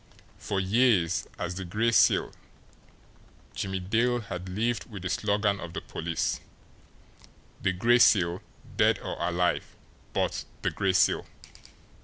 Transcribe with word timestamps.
For 0.39 0.59
years, 0.59 1.27
as 1.37 1.53
the 1.53 1.63
Gray 1.63 1.91
Seal, 1.91 2.33
Jimmie 3.53 3.79
Dale 3.79 4.21
had 4.21 4.49
lived 4.49 4.89
with 4.89 5.03
the 5.03 5.09
slogan 5.11 5.59
of 5.59 5.73
the 5.73 5.81
police, 5.81 6.39
"The 7.61 7.71
Gray 7.71 7.99
Seal 7.99 8.41
dead 8.77 8.97
or 8.97 9.15
alive 9.19 9.75
but 10.11 10.45
the 10.63 10.71
Gray 10.71 10.93
Seal!" 10.93 11.23